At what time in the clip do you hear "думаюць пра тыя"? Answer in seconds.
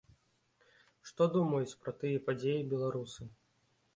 1.35-2.23